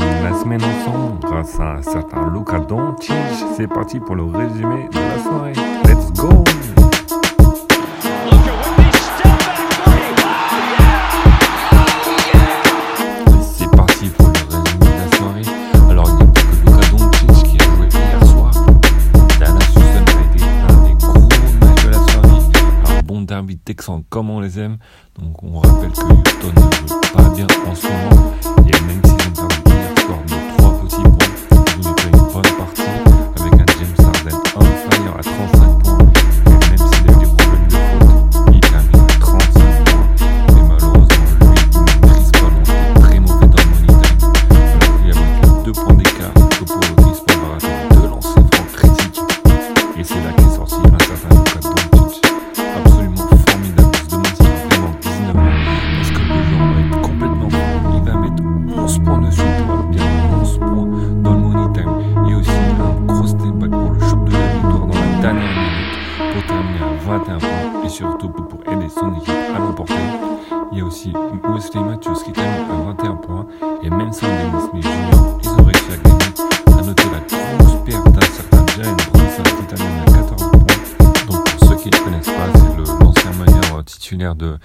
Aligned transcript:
la 0.00 0.34
semaine 0.34 0.62
ensemble 0.62 1.20
grâce 1.20 1.58
à 1.60 1.74
un 1.74 1.82
certain 1.82 2.32
Luca. 2.32 2.60
C'est 3.56 3.68
parti 3.68 4.00
pour 4.00 4.14
le 4.14 4.24
résumé 4.24 4.88
de 4.90 4.98
la 4.98 5.22
soirée. 5.22 5.73
Comme 24.08 24.30
on 24.30 24.40
les 24.40 24.58
aime. 24.58 24.78
Donc, 25.18 25.42
on 25.42 25.60
rappelle 25.60 25.90
que 25.90 26.00
Houston 26.00 26.52
ne 26.54 26.88
joue 26.88 27.00
pas 27.12 27.28
bien 27.30 27.46
en 27.66 27.74
ce 27.74 27.86
moment. 27.86 28.34
Et 28.66 28.80
même 28.86 29.02
s'ils 29.04 29.42
ont 29.42 29.48
perdu 29.48 29.70
hier 29.70 29.98
soir 30.06 30.18
de 30.26 30.56
3 30.58 30.72
petits 30.80 31.02
points, 31.02 31.32
ils 31.78 31.88
ont 31.88 31.94
une 32.04 32.32
bonne 32.32 32.52
partie 32.56 33.03
21 67.04 67.38
points. 67.38 67.48
Et 67.84 67.88
surtout 67.88 68.28
pour 68.28 68.60
aider 68.72 68.88
son 68.88 69.14
équipe 69.16 69.34
à 69.54 69.58
l'emporter. 69.58 69.94
Il 70.72 70.78
y 70.78 70.80
a 70.80 70.84
aussi 70.84 71.12
Wesley 71.44 71.82
Matthews 71.82 72.16
qui 72.24 72.32
termine 72.32 72.70
à 72.70 72.92
21 73.02 73.14
points. 73.16 73.46
Et 73.82 73.90
même 73.90 74.12
sans 74.12 74.26
Dennis 74.26 74.68
Smith 74.70 74.82
Jr., 74.82 74.90
ils 75.42 75.48
ont 75.50 75.64
réussi 75.64 75.92
à 75.92 75.96
gagner. 75.96 76.78
À 76.78 76.82
noter 76.82 77.04
la 77.12 77.20
grosse 77.20 77.84
perte 77.84 78.12
d'un 78.12 78.20
certain 78.20 78.66
Jalen 78.74 78.96
Brunson 79.12 79.42
qui 79.42 79.74
termine 79.74 80.00
à 80.00 80.12
14 80.12 80.50
points. 80.50 80.60
Donc 81.28 81.44
pour 81.58 81.68
ceux 81.68 81.76
qui 81.76 81.90
ne 81.90 82.04
connaissent 82.04 82.26
pas, 82.26 82.48
c'est 82.54 83.02
l'ancien 83.04 83.30
meneur 83.32 83.78
euh, 83.78 83.82
titulaire 83.82 84.34
de 84.34 84.58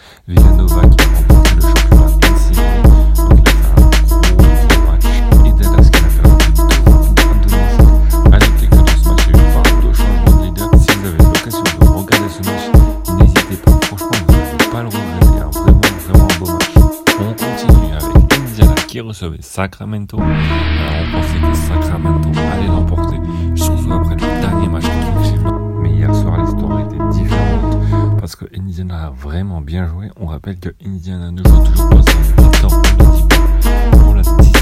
Recevait 19.19 19.41
Sacramento. 19.41 20.17
On 20.17 21.11
pensait 21.11 21.39
que 21.39 21.53
Sacramento 21.53 22.29
allait 22.29 22.67
l'emporter, 22.67 23.17
surtout 23.53 23.91
après 23.91 24.15
le 24.15 24.41
dernier 24.41 24.69
match 24.69 24.85
contre 24.85 25.21
Cleveland. 25.23 25.59
Mais 25.81 25.91
hier 25.91 26.15
soir, 26.15 26.41
l'histoire 26.41 26.79
était 26.79 27.03
différente 27.11 27.83
parce 28.17 28.37
que 28.37 28.45
Indiana 28.57 29.07
a 29.07 29.09
vraiment 29.09 29.59
bien 29.59 29.89
joué. 29.89 30.09
On 30.17 30.27
rappelle 30.27 30.57
que 30.57 30.69
Indiana 30.85 31.31
ne 31.31 31.43
joue 31.43 31.63
toujours 31.65 31.89
pas 31.89 32.01
sans 32.01 32.17
victoire 32.21 32.81
pour 32.81 32.81
les 32.95 33.17
10 33.17 33.27
points 33.27 33.99
pour 33.99 34.15
la 34.15 34.21
dixième 34.21 34.58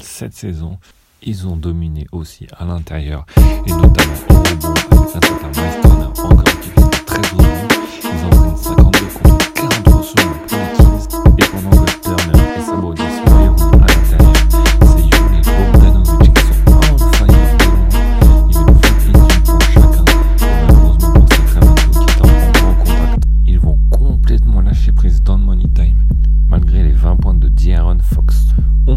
cette 0.00 0.34
saison. 0.34 0.78
Ils 1.22 1.46
ont 1.46 1.56
dominé 1.56 2.06
aussi 2.12 2.46
à 2.56 2.64
l'intérieur 2.64 3.24
et 3.66 3.70
notamment 3.70 3.92
avec 4.28 4.64
un 4.64 5.06
certain 5.08 5.50
encore 6.22 6.63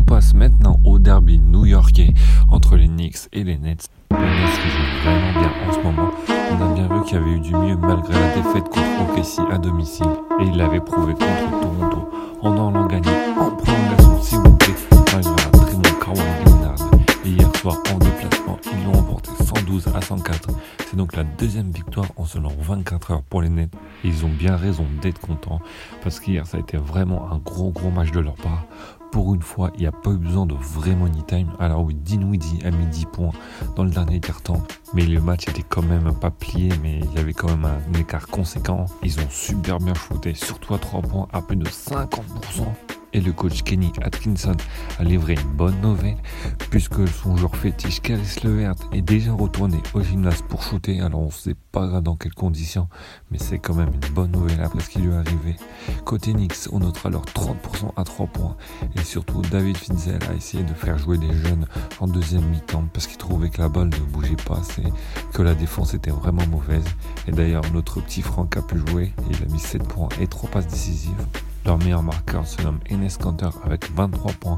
passe 0.08 0.34
maintenant 0.34 0.80
au 0.86 1.00
derby 1.00 1.38
new-yorkais 1.38 2.14
entre 2.50 2.78
les 2.78 2.88
Knicks 2.88 3.28
et 3.34 3.44
les 3.44 3.58
Nets. 3.58 3.90
Les 4.12 4.18
Nets 4.18 4.60
qui 4.64 4.70
jouent 4.70 5.04
vraiment 5.04 5.40
bien 5.40 5.52
en 5.68 5.74
ce 5.74 5.80
moment. 5.80 6.12
On 6.30 6.66
a 6.66 6.74
bien 6.74 6.88
vu 6.88 7.04
qu'il 7.04 7.18
y 7.18 7.22
avait 7.22 7.32
eu 7.32 7.40
du 7.42 7.54
mieux 7.54 7.76
malgré 7.76 8.14
la 8.14 8.36
défaite 8.36 8.70
contre 8.70 9.02
OKC 9.02 9.54
à 9.54 9.58
domicile. 9.58 10.08
Et 10.40 10.46
il 10.46 10.56
l'avait 10.56 10.80
prouvé 10.80 11.14
contre 11.14 11.60
Toronto 11.62 12.10
en 12.42 12.54
allant 12.54 12.86
gagner 12.88 13.10
en 13.38 13.52
prolongation 13.52 14.22
s'il 14.22 14.38
vous 14.40 14.56
plaît 14.56 14.76
un 14.92 15.02
très. 15.02 15.22
Et 17.26 17.30
hier 17.30 17.56
soir 17.58 17.78
en 17.94 17.98
déplacement, 17.98 18.58
ils 18.72 18.86
l'ont 18.86 19.00
emporté 19.00 19.32
112 19.44 19.88
à 19.94 20.02
104. 20.02 20.50
C'est 20.90 20.96
donc 20.96 21.18
la 21.18 21.26
deuxième 21.26 21.72
victoire 21.72 22.08
en 22.16 22.24
seulement 22.24 22.54
24 22.62 23.12
heures 23.12 23.24
pour 23.24 23.42
les 23.42 23.50
Nets. 23.50 23.74
Et 24.06 24.08
ils 24.08 24.26
ont 24.26 24.30
bien 24.30 24.56
raison 24.56 24.86
d'être 25.02 25.20
contents 25.20 25.60
parce 26.02 26.22
qu'hier 26.22 26.48
ça 26.48 26.56
a 26.56 26.60
été 26.62 26.78
vraiment 26.78 27.30
un 27.30 27.40
gros 27.40 27.72
gros 27.72 27.90
match 27.90 28.12
de 28.12 28.22
leur 28.22 28.36
part. 28.36 28.64
Pour 29.12 29.34
une 29.34 29.42
fois, 29.42 29.72
il 29.76 29.82
n'y 29.82 29.88
a 29.88 29.92
pas 29.92 30.12
eu 30.12 30.18
besoin 30.18 30.46
de 30.46 30.54
vrai 30.54 30.96
money 30.96 31.24
time. 31.28 31.50
Alors 31.60 31.84
oui, 31.84 31.96
Dinwiddie 31.96 32.60
a 32.66 32.72
mis 32.72 32.86
10 32.86 33.06
points 33.06 33.32
dans 33.76 33.84
le 33.84 33.90
dernier 33.90 34.20
quart-temps, 34.20 34.62
mais 34.94 35.06
le 35.06 35.20
match 35.20 35.48
était 35.48 35.64
quand 35.64 35.82
même 35.82 36.14
pas 36.14 36.30
plié, 36.30 36.70
mais 36.84 37.00
il 37.00 37.14
y 37.14 37.18
avait 37.18 37.34
quand 37.34 37.48
même 37.48 37.66
un 37.66 38.00
écart 38.00 38.28
conséquent. 38.28 38.86
Ils 39.04 39.20
ont 39.20 39.30
super 39.30 39.80
bien 39.80 39.94
shooté, 39.94 40.34
surtout 40.34 40.74
à 40.74 40.80
3 40.80 41.02
points, 41.02 41.28
à 41.34 41.42
plus 41.42 41.58
de 41.58 41.66
50%. 41.66 42.18
Et 43.18 43.20
le 43.20 43.34
coach 43.34 43.64
Kenny 43.64 43.92
Atkinson 44.04 44.56
a 45.00 45.04
livré 45.04 45.34
une 45.34 45.56
bonne 45.56 45.82
nouvelle, 45.82 46.18
puisque 46.70 47.08
son 47.08 47.36
joueur 47.36 47.56
fétiche 47.56 48.00
Caris 48.00 48.36
Levert 48.44 48.76
est 48.94 49.02
déjà 49.02 49.34
retourné 49.34 49.78
au 49.96 50.04
gymnase 50.04 50.44
pour 50.48 50.62
shooter. 50.62 51.02
Alors 51.02 51.22
on 51.22 51.26
ne 51.26 51.32
sait 51.32 51.56
pas 51.72 52.00
dans 52.00 52.16
quelles 52.16 52.36
conditions, 52.36 52.88
mais 53.32 53.40
c'est 53.40 53.58
quand 53.58 53.74
même 53.74 53.90
une 53.92 54.14
bonne 54.14 54.30
nouvelle 54.30 54.62
après 54.62 54.82
ce 54.82 54.90
qui 54.92 55.00
lui 55.00 55.12
est 55.12 55.16
arrivé. 55.16 55.56
Côté 56.06 56.34
Knicks, 56.34 56.70
on 56.72 56.78
notera 56.78 57.10
alors 57.10 57.26
30% 57.26 57.92
à 57.96 58.04
3 58.04 58.28
points. 58.28 58.56
Et 58.96 59.04
surtout, 59.04 59.42
David 59.50 59.78
Finzel 59.78 60.20
a 60.30 60.36
essayé 60.36 60.64
de 60.64 60.76
faire 60.76 61.00
jouer 61.00 61.18
des 61.18 61.34
jeunes 61.34 61.66
en 62.00 62.08
deuxième 62.08 62.46
mi-temps 62.46 62.88
parce 62.94 63.08
qu'il 63.08 63.18
trouvait 63.18 63.50
que 63.50 63.64
la 63.64 63.68
balle 63.68 63.90
ne 63.90 64.12
bougeait 64.12 64.36
pas 64.46 64.60
assez, 64.60 64.84
que 65.34 65.42
la 65.42 65.56
défense 65.56 65.96
était 65.96 66.12
vraiment 66.12 66.46
mauvaise. 66.46 66.86
Et 67.28 67.32
d'ailleurs, 67.32 67.64
notre 67.74 68.00
petit 68.00 68.22
Franck 68.22 68.58
a 68.58 68.62
pu 68.62 68.78
jouer. 68.86 69.12
Il 69.32 69.44
a 69.44 69.52
mis 69.52 69.60
7 69.60 69.82
points 69.88 70.10
et 70.22 70.28
3 70.28 70.52
passes 70.52 70.68
décisives. 70.68 71.26
Leur 71.68 71.78
meilleur 71.80 72.02
marqueur 72.02 72.48
se 72.48 72.62
nomme 72.62 72.80
Enes 72.90 73.10
Kanter 73.22 73.50
avec 73.66 73.92
23 73.92 74.32
points 74.40 74.56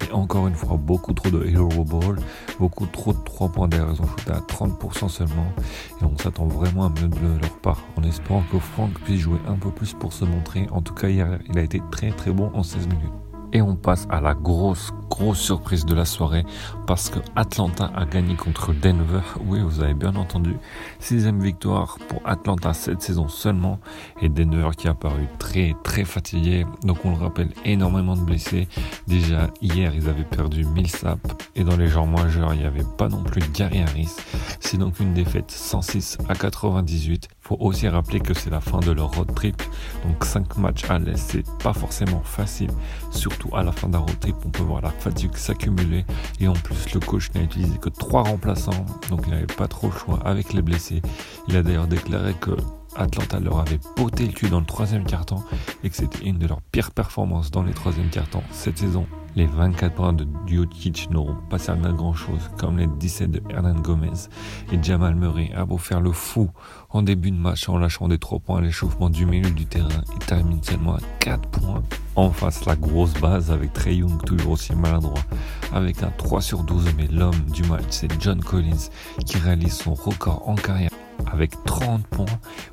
et 0.00 0.12
encore 0.12 0.46
une 0.46 0.54
fois 0.54 0.76
beaucoup 0.76 1.12
trop 1.12 1.28
de 1.28 1.44
hero 1.44 1.82
ball, 1.82 2.20
beaucoup 2.60 2.86
trop 2.86 3.12
de 3.12 3.18
3 3.24 3.48
points 3.48 3.66
d'ailleurs, 3.66 3.90
ils 3.92 4.00
ont 4.00 4.06
shooté 4.06 4.30
à 4.30 4.38
30% 4.38 5.08
seulement 5.08 5.52
et 6.00 6.04
on 6.04 6.16
s'attend 6.16 6.46
vraiment 6.46 6.86
à 6.86 6.88
mieux 6.90 7.08
de 7.08 7.40
leur 7.40 7.58
part 7.62 7.80
en 7.96 8.04
espérant 8.04 8.44
que 8.52 8.60
Franck 8.60 8.92
puisse 9.00 9.22
jouer 9.22 9.40
un 9.48 9.56
peu 9.56 9.72
plus 9.72 9.92
pour 9.94 10.12
se 10.12 10.24
montrer. 10.24 10.68
En 10.70 10.82
tout 10.82 10.94
cas 10.94 11.08
hier 11.08 11.40
il 11.50 11.58
a 11.58 11.62
été 11.62 11.82
très 11.90 12.12
très 12.12 12.30
bon 12.30 12.52
en 12.54 12.62
16 12.62 12.86
minutes. 12.86 13.12
Et 13.52 13.60
on 13.60 13.74
passe 13.74 14.06
à 14.08 14.20
la 14.20 14.34
grosse, 14.34 14.92
grosse 15.12 15.40
surprise 15.40 15.84
de 15.84 15.94
la 15.94 16.06
soirée 16.06 16.44
parce 16.86 17.10
que 17.10 17.18
Atlanta 17.36 17.90
a 17.94 18.06
gagné 18.06 18.34
contre 18.34 18.72
Denver. 18.72 19.20
Oui, 19.44 19.60
vous 19.60 19.82
avez 19.82 19.92
bien 19.92 20.16
entendu. 20.16 20.56
Sixième 21.00 21.38
victoire 21.38 21.98
pour 22.08 22.22
Atlanta 22.24 22.72
cette 22.72 23.02
saison 23.02 23.28
seulement. 23.28 23.78
Et 24.22 24.30
Denver 24.30 24.70
qui 24.76 24.88
a 24.88 24.94
paru 24.94 25.28
très, 25.38 25.74
très 25.84 26.06
fatigué. 26.06 26.64
Donc 26.84 27.04
on 27.04 27.10
le 27.10 27.18
rappelle, 27.18 27.50
énormément 27.66 28.16
de 28.16 28.22
blessés. 28.22 28.68
Déjà, 29.06 29.50
hier, 29.60 29.94
ils 29.94 30.08
avaient 30.08 30.24
perdu 30.24 30.64
Millsap. 30.64 31.20
Et 31.56 31.64
dans 31.64 31.76
les 31.76 31.88
genres 31.88 32.06
majeurs, 32.06 32.54
il 32.54 32.60
n'y 32.60 32.66
avait 32.66 32.86
pas 32.96 33.10
non 33.10 33.22
plus 33.22 33.42
Gary 33.52 33.82
Harris. 33.82 34.16
C'est 34.60 34.78
donc 34.78 34.98
une 34.98 35.12
défaite 35.12 35.50
106 35.50 36.18
à 36.30 36.34
98. 36.34 37.28
Faut 37.40 37.58
aussi 37.60 37.86
rappeler 37.86 38.20
que 38.20 38.32
c'est 38.32 38.50
la 38.50 38.60
fin 38.60 38.80
de 38.80 38.92
leur 38.92 39.12
road 39.12 39.34
trip. 39.34 39.62
Donc 40.06 40.24
5 40.24 40.56
matchs 40.56 40.88
à 40.88 40.98
l'Est, 40.98 41.16
c'est 41.16 41.44
pas 41.62 41.74
forcément 41.74 42.22
facile. 42.24 42.70
Surtout 43.10 43.54
à 43.54 43.62
la 43.62 43.72
fin 43.72 43.88
d'un 43.88 43.98
road 43.98 44.18
trip, 44.20 44.36
on 44.46 44.48
peut 44.48 44.62
voir 44.62 44.80
la 44.80 44.90
fatigue 45.02 45.36
s'accumuler. 45.36 46.04
Et 46.40 46.48
en 46.48 46.52
plus, 46.52 46.94
le 46.94 47.00
coach 47.00 47.30
n'a 47.34 47.42
utilisé 47.42 47.76
que 47.78 47.88
3 47.88 48.22
remplaçants. 48.22 48.86
Donc 49.10 49.22
il 49.26 49.32
n'avait 49.32 49.46
pas 49.46 49.68
trop 49.68 49.88
le 49.88 49.98
choix 49.98 50.20
avec 50.24 50.52
les 50.52 50.62
blessés. 50.62 51.02
Il 51.48 51.56
a 51.56 51.62
d'ailleurs 51.62 51.88
déclaré 51.88 52.34
que 52.34 52.52
Atlanta 52.96 53.40
leur 53.40 53.58
avait 53.58 53.80
poté 53.96 54.26
le 54.26 54.32
cul 54.32 54.48
dans 54.48 54.60
le 54.60 54.66
troisième 54.66 55.04
quart-temps 55.04 55.44
et 55.82 55.90
que 55.90 55.96
c'était 55.96 56.24
une 56.24 56.38
de 56.38 56.46
leurs 56.46 56.60
pires 56.60 56.90
performances 56.90 57.50
dans 57.50 57.62
les 57.62 57.72
troisième 57.72 58.10
quart-temps 58.10 58.44
cette 58.52 58.78
saison. 58.78 59.06
Les 59.34 59.46
24 59.46 59.94
points 59.94 60.12
de 60.12 60.26
Djokic 60.46 61.08
n'auront 61.10 61.36
pas 61.48 61.58
servi 61.58 61.86
à 61.86 61.92
grand 61.92 62.12
chose, 62.12 62.50
comme 62.58 62.76
les 62.76 62.86
17 62.86 63.30
de 63.30 63.42
Hernan 63.48 63.80
Gomez 63.80 64.28
et 64.70 64.82
Jamal 64.82 65.14
Murray 65.14 65.50
a 65.54 65.64
beau 65.64 65.78
faire 65.78 66.02
le 66.02 66.12
fou 66.12 66.50
en 66.90 67.00
début 67.00 67.30
de 67.30 67.36
match 67.36 67.66
en 67.68 67.78
lâchant 67.78 68.08
des 68.08 68.18
3 68.18 68.40
points 68.40 68.58
à 68.58 68.60
l'échauffement 68.60 69.08
du 69.08 69.24
milieu 69.24 69.50
du 69.50 69.64
terrain. 69.64 69.88
Il 70.12 70.18
termine 70.26 70.62
seulement 70.62 70.96
à 70.96 71.00
4 71.20 71.48
points. 71.48 71.82
En 72.14 72.30
face, 72.30 72.66
la 72.66 72.76
grosse 72.76 73.14
base 73.14 73.50
avec 73.50 73.72
Trey 73.72 73.96
Young 73.96 74.22
toujours 74.22 74.52
aussi 74.52 74.74
maladroit, 74.74 75.24
avec 75.72 76.02
un 76.02 76.10
3 76.18 76.42
sur 76.42 76.62
12, 76.62 76.90
mais 76.98 77.06
l'homme 77.06 77.40
du 77.54 77.62
match, 77.62 77.84
c'est 77.88 78.20
John 78.20 78.38
Collins 78.40 78.90
qui 79.24 79.38
réalise 79.38 79.72
son 79.72 79.94
record 79.94 80.46
en 80.46 80.56
carrière 80.56 80.90
avec 81.32 81.52
30 81.64 82.06
points, 82.08 82.26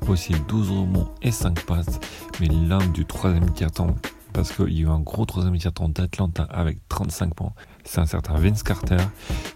aussi 0.08 0.34
12 0.46 0.70
rebonds 0.70 1.08
et 1.22 1.30
5 1.30 1.64
passes. 1.64 2.00
Mais 2.38 2.48
l'homme 2.48 2.92
du 2.92 3.06
troisième 3.06 3.50
quart-temps 3.50 3.94
parce 4.32 4.52
qu'il 4.52 4.72
y 4.72 4.78
a 4.78 4.82
eu 4.82 4.88
un 4.88 5.00
gros 5.00 5.24
troisième 5.24 5.52
mi-temps 5.52 5.88
d'Atlanta 5.88 6.44
avec 6.44 6.78
35 6.88 7.34
points. 7.34 7.52
C'est 7.84 8.00
un 8.00 8.06
certain 8.06 8.34
Vince 8.34 8.62
Carter. 8.62 8.98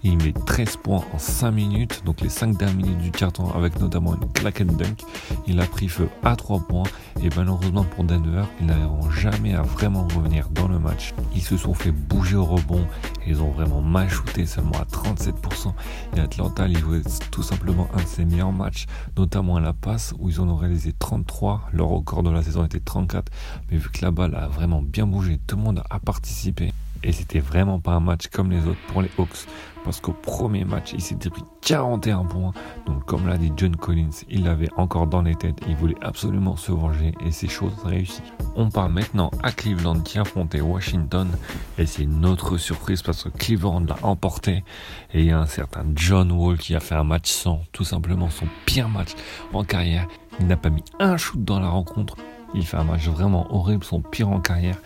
Il 0.03 0.17
met 0.17 0.32
13 0.32 0.76
points 0.79 1.05
en 1.12 1.19
5 1.19 1.50
minutes, 1.50 2.03
donc 2.05 2.21
les 2.21 2.29
5 2.29 2.56
dernières 2.56 2.76
minutes 2.76 2.99
du 2.99 3.11
carton 3.11 3.50
avec 3.50 3.79
notamment 3.81 4.15
une 4.15 4.32
claquette 4.32 4.75
dunk. 4.76 5.05
Il 5.47 5.61
a 5.61 5.67
pris 5.67 5.88
feu 5.88 6.09
à 6.23 6.35
3 6.35 6.61
points 6.67 6.85
et 7.23 7.29
malheureusement 7.37 7.85
pour 7.85 8.05
Denver, 8.05 8.43
ils 8.61 8.67
n'arriveront 8.67 9.11
jamais 9.11 9.55
à 9.55 9.62
vraiment 9.62 10.09
revenir 10.09 10.49
dans 10.50 10.69
le 10.69 10.79
match. 10.79 11.15
Ils 11.35 11.43
se 11.43 11.56
sont 11.56 11.75
fait 11.75 11.93
bouger 11.93 12.37
au 12.37 12.44
rebond 12.44 12.87
et 13.27 13.31
ils 13.31 13.43
ont 13.43 13.50
vraiment 13.50 13.82
mal 13.82 14.09
shooté 14.09 14.47
seulement 14.47 14.79
à 14.81 14.85
37%. 14.85 15.73
Et 16.17 16.20
Atlanta, 16.20 16.67
ils 16.67 16.79
jouaient 16.79 17.03
tout 17.31 17.43
simplement 17.43 17.88
un 17.94 18.03
de 18.03 18.09
ses 18.09 18.25
meilleurs 18.25 18.53
matchs, 18.53 18.87
notamment 19.17 19.56
à 19.56 19.61
la 19.61 19.73
passe 19.73 20.15
où 20.19 20.29
ils 20.29 20.41
en 20.41 20.49
ont 20.49 20.56
réalisé 20.56 20.93
33. 21.05 21.69
Leur 21.75 21.89
record 21.89 22.23
de 22.23 22.31
la 22.31 22.43
saison 22.43 22.65
était 22.65 22.81
34, 22.81 23.31
mais 23.71 23.77
vu 23.77 23.91
que 23.91 24.01
la 24.01 24.11
balle 24.11 24.35
a 24.35 24.49
vraiment 24.49 24.81
bien 24.81 25.06
bougé, 25.06 25.39
tout 25.47 25.56
le 25.56 25.62
monde 25.62 25.83
a 25.91 25.99
participé. 25.99 26.73
Et 27.03 27.12
c'était 27.12 27.41
vraiment 27.41 27.79
pas 27.79 27.93
un 27.93 28.01
match 28.01 28.29
comme 28.29 28.51
les 28.51 28.67
autres 28.67 28.81
pour 28.89 29.03
les 29.03 29.11
Hawks. 29.19 29.47
Parce 29.85 30.01
qu'au 30.01 30.12
premier 30.12 30.65
match, 30.65 30.95
il 30.95 31.03
s'était 31.03 31.29
pris 31.29 31.43
41 31.61 32.25
points. 32.25 32.53
Donc, 32.87 33.05
comme 33.05 33.29
l'a 33.29 33.37
dit 33.37 33.53
John 33.55 33.77
Collins, 33.77 34.25
il 34.31 34.45
l'avait 34.45 34.71
encore 34.79 35.06
dans 35.06 35.21
les 35.21 35.35
têtes. 35.35 35.59
Il 35.69 35.77
voulait 35.77 35.95
absolument 36.01 36.56
se 36.56 36.73
venger 36.73 37.12
et 37.23 37.31
ces 37.31 37.49
choses 37.49 37.75
réussies. 37.85 38.23
On 38.56 38.71
parle 38.71 38.93
maintenant 38.93 39.31
à 39.43 39.53
Cleveland 39.53 40.01
qui 40.01 40.19
affrontait 40.19 40.62
Washington. 40.62 41.29
Et 41.77 41.85
c'est 41.85 42.05
une 42.05 42.25
autre 42.25 42.56
surprise 42.56 43.03
parce 43.03 43.25
que 43.25 43.29
Cleveland 43.29 43.85
l'a 43.87 43.99
emporté. 44.03 44.65
Et 45.12 45.21
il 45.21 45.27
y 45.27 45.33
a 45.33 45.39
un 45.39 45.47
certain 45.47 45.85
John 45.95 46.33
Wall 46.33 46.56
qui 46.56 46.75
a 46.75 46.81
fait 46.81 46.95
un 46.95 47.05
match 47.05 47.31
sans, 47.31 47.61
tout 47.73 47.85
simplement 47.85 48.31
son 48.31 48.47
pire 48.65 48.89
match 48.89 49.11
en 49.53 49.65
carrière. 49.65 50.09
Il 50.41 50.47
n'a 50.47 50.57
pas 50.57 50.71
mis 50.71 50.85
un 50.99 51.17
shoot 51.17 51.43
dans 51.45 51.61
la 51.61 51.69
rencontre. 51.69 52.17
Il 52.57 52.65
fait 52.65 52.77
un 52.77 52.85
match 52.85 53.09
vraiment 53.09 53.53
horrible, 53.53 53.83
son 53.83 54.01
pire 54.01 54.29
en 54.29 54.41
carrière. 54.41 54.77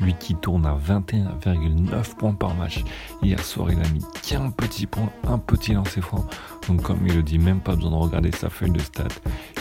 Lui 0.00 0.14
qui 0.14 0.34
tourne 0.34 0.64
à 0.64 0.74
21,9 0.74 2.14
points 2.16 2.32
par 2.32 2.54
match. 2.54 2.82
Hier 3.22 3.38
soir, 3.44 3.70
il 3.70 3.78
a 3.78 3.88
mis 3.90 4.02
qu'un 4.22 4.50
petit 4.50 4.86
point, 4.86 5.10
un 5.26 5.38
petit 5.38 5.74
lancer 5.74 6.00
franc. 6.00 6.24
Donc, 6.68 6.82
comme 6.82 7.06
il 7.06 7.14
le 7.14 7.22
dit, 7.22 7.38
même 7.38 7.60
pas 7.60 7.74
besoin 7.74 7.90
de 7.90 7.96
regarder 7.96 8.32
sa 8.32 8.48
feuille 8.48 8.70
de 8.70 8.78
stats. 8.78 9.08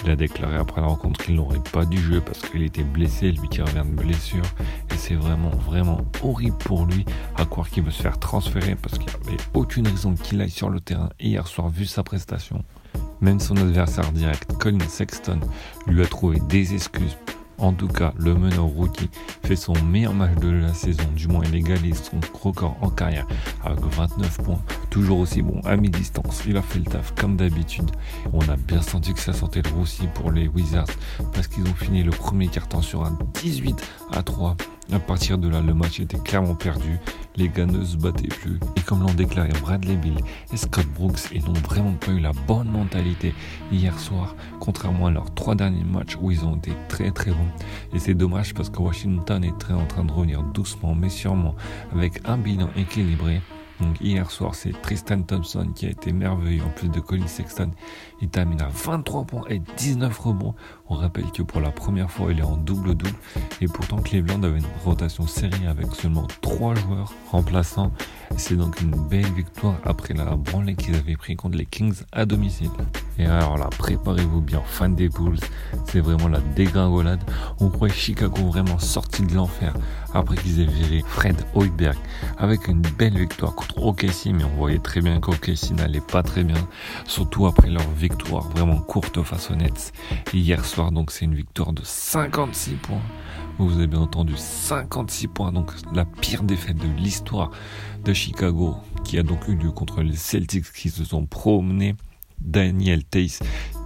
Il 0.04 0.10
a 0.10 0.16
déclaré 0.16 0.56
après 0.56 0.80
la 0.80 0.88
rencontre 0.88 1.24
qu'il 1.24 1.36
n'aurait 1.36 1.62
pas 1.74 1.86
dû 1.86 1.98
jouer 1.98 2.22
parce 2.22 2.40
qu'il 2.40 2.64
était 2.64 2.84
blessé, 2.84 3.32
lui 3.32 3.50
qui 3.50 3.62
revient 3.62 3.84
de 3.86 4.02
blessure. 4.02 4.46
Et 4.94 4.98
c'est 4.98 5.16
vraiment, 5.16 5.50
vraiment 5.50 6.02
horrible 6.24 6.58
pour 6.58 6.86
lui 6.86 7.06
à 7.36 7.46
croire 7.46 7.70
qu'il 7.70 7.84
veut 7.84 7.92
se 7.92 8.02
faire 8.02 8.18
transférer 8.18 8.76
parce 8.76 8.98
qu'il 8.98 9.10
n'y 9.24 9.28
avait 9.28 9.44
aucune 9.54 9.88
raison 9.88 10.14
qu'il 10.14 10.40
aille 10.40 10.50
sur 10.50 10.70
le 10.70 10.80
terrain 10.80 11.10
hier 11.20 11.46
soir 11.48 11.68
vu 11.68 11.86
sa 11.86 12.04
prestation. 12.04 12.64
Même 13.22 13.40
son 13.40 13.58
adversaire 13.58 14.12
direct, 14.12 14.52
Colin 14.60 14.80
Sexton, 14.88 15.40
lui 15.88 16.04
a 16.04 16.06
trouvé 16.06 16.40
des 16.48 16.74
excuses. 16.74 17.18
En 17.60 17.74
tout 17.74 17.88
cas, 17.88 18.14
le 18.18 18.36
meneur 18.36 18.66
rookie 18.66 19.10
fait 19.44 19.56
son 19.56 19.74
meilleur 19.84 20.14
match 20.14 20.36
de 20.40 20.50
la 20.50 20.74
saison, 20.75 21.04
du 21.16 21.28
moins 21.28 21.44
il 21.46 21.56
égalise 21.56 22.04
son 22.04 22.19
record 22.40 22.78
en 22.81 22.90
carrière 22.90 23.25
avec 23.64 23.80
29 23.80 24.38
points, 24.44 24.62
toujours 24.89 25.19
aussi 25.19 25.42
bon 25.42 25.60
à 25.66 25.75
mi-distance. 25.75 26.44
Il 26.48 26.57
a 26.57 26.62
fait 26.62 26.80
le 26.80 26.86
taf 26.86 27.13
comme 27.16 27.36
d'habitude. 27.38 27.89
On 28.34 28.42
a 28.50 28.56
bien 28.56 28.81
senti 28.81 29.13
que 29.13 29.19
ça 29.19 29.34
sentait 29.34 29.62
le 29.62 29.69
roussi 29.72 30.07
pour 30.13 30.31
les 30.31 30.48
Wizards 30.48 30.88
parce 31.34 31.48
qu'ils 31.48 31.63
ont 31.63 31.75
fini 31.75 32.04
le 32.04 32.12
premier 32.12 32.48
quart-temps 32.48 32.81
sur 32.81 33.04
un 33.04 33.18
18 33.42 33.75
à 34.12 34.24
3. 34.24 34.56
À 34.94 35.00
partir 35.00 35.38
de 35.38 35.50
là, 35.50 35.60
le 35.60 35.74
match 35.74 36.00
était 36.00 36.18
clairement 36.18 36.56
perdu. 36.56 36.98
Les 37.36 37.50
gars 37.50 37.66
ne 37.66 37.84
se 37.84 37.98
battaient 37.98 38.30
plus. 38.30 38.57
Et 38.78 38.81
comme 38.81 39.01
l'ont 39.01 39.13
déclaré 39.13 39.50
Bradley 39.62 39.98
Bill 39.98 40.16
et 40.54 40.57
Scott 40.57 40.88
Brooks, 40.95 41.30
ils 41.33 41.44
n'ont 41.44 41.54
vraiment 41.54 41.94
pas 41.94 42.12
eu 42.12 42.19
la 42.19 42.31
bonne 42.48 42.69
mentalité 42.69 43.36
hier 43.72 44.00
soir, 44.00 44.36
contrairement 44.62 45.07
à 45.07 45.12
leurs 45.12 45.33
trois 45.33 45.56
derniers 45.56 45.83
matchs 45.83 46.18
où 46.22 46.31
ils 46.31 46.45
ont 46.45 46.56
été 46.56 46.72
très 46.88 47.12
très 47.12 47.31
bons. 47.31 47.51
Et 47.94 48.00
c'est 48.00 48.13
dommage 48.13 48.54
parce 48.54 48.69
que 48.69 48.81
Washington 48.81 49.44
est 49.44 49.57
très 49.60 49.74
en 49.74 49.86
train 49.86 50.06
de 50.06 50.12
revenir 50.12 50.42
doucement 50.42 50.95
mais 50.95 51.10
sûrement 51.10 51.56
avec 51.94 52.22
un 52.25 52.38
bilan 52.38 52.69
équilibré. 52.78 53.42
Donc 53.80 54.02
hier 54.02 54.30
soir, 54.32 54.56
c'est 54.56 54.72
Tristan 54.82 55.22
Thompson 55.22 55.72
qui 55.76 55.86
a 55.86 55.90
été 55.90 56.12
merveilleux 56.12 56.64
en 56.64 56.70
plus 56.70 56.90
de 56.90 57.00
Colin 57.00 57.28
Sexton. 57.28 57.72
Il 58.22 58.30
termine 58.30 58.62
à 58.62 58.70
23 58.70 59.26
points 59.26 59.46
et 59.50 59.60
19 59.60 60.18
rebonds. 60.18 60.56
On 60.89 60.95
rappelle 60.95 61.30
que 61.31 61.42
pour 61.44 61.60
la 61.60 61.72
première 61.72 62.10
fois, 62.10 62.31
il 62.31 62.39
est 62.39 62.44
en 62.44 62.57
double-double. 62.57 63.13
Et 63.62 63.68
pourtant, 63.68 63.98
Cleveland 63.98 64.42
avait 64.44 64.60
une 64.60 64.66
rotation 64.86 65.28
serrée 65.28 65.68
avec 65.68 65.94
seulement 65.94 66.28
3 66.42 66.75
joueurs 66.75 67.13
remplaçants. 67.31 67.92
C'est 68.38 68.56
donc 68.56 68.80
une 68.81 68.92
belle 68.92 69.31
victoire 69.34 69.75
après 69.86 70.13
la 70.13 70.36
branlée 70.36 70.75
qu'ils 70.75 70.95
avaient 70.95 71.16
pris 71.16 71.36
contre 71.36 71.57
les 71.57 71.66
Kings 71.66 72.04
à 72.12 72.25
domicile. 72.25 72.69
Et 73.19 73.25
alors 73.25 73.57
là, 73.57 73.68
préparez-vous 73.78 74.42
bien, 74.42 74.62
fan 74.66 74.95
des 74.95 75.10
Bulls. 75.10 75.39
C'est 75.86 76.01
vraiment 76.01 76.28
la 76.28 76.39
dégringolade. 76.56 77.24
On 77.60 77.69
croyait 77.69 77.94
Chicago 77.94 78.44
vraiment 78.44 78.78
sorti 78.80 79.24
de 79.24 79.33
l'enfer 79.33 79.74
après 80.13 80.36
qu'ils 80.36 80.62
aient 80.62 80.66
viré 80.66 81.04
Fred 81.06 81.36
Hoiberg 81.54 81.98
avec 82.38 82.68
une 82.68 82.81
belle 82.81 83.18
victoire 83.18 83.56
contre 83.56 83.83
OKC. 83.83 84.28
Mais 84.33 84.44
on 84.44 84.56
voyait 84.57 84.80
très 84.80 85.01
bien 85.01 85.19
qu'OKC 85.19 85.72
n'allait 85.72 86.00
pas 86.00 86.22
très 86.22 86.44
bien. 86.44 86.68
Surtout 87.06 87.48
après 87.48 87.69
leur 87.69 87.90
victoire 87.98 88.48
vraiment 88.50 88.80
courte 88.80 89.22
face 89.24 89.51
aux 89.51 89.56
Nets. 89.56 89.92
hier 90.33 90.63
soir, 90.63 90.77
donc 90.78 91.12
c'est 91.12 91.26
une 91.26 91.36
victoire 91.36 91.74
de 91.74 91.82
56 91.84 92.76
points. 92.76 93.02
Vous 93.58 93.74
avez 93.74 93.88
bien 93.88 94.02
entendu 94.02 94.34
56 94.38 95.28
points, 95.28 95.52
donc 95.52 95.72
la 95.94 96.06
pire 96.06 96.44
défaite 96.44 96.78
de 96.78 96.88
l'histoire 97.02 97.50
de 98.06 98.14
Chicago 98.14 98.76
qui 99.04 99.18
a 99.18 99.24
donc 99.24 99.48
eu 99.48 99.56
lieu 99.56 99.72
contre 99.72 100.02
les 100.02 100.16
Celtics 100.16 100.72
qui 100.72 100.90
se 100.90 101.04
sont 101.04 101.26
promenés 101.26 101.96
Daniel 102.40 103.04
Tace 103.04 103.40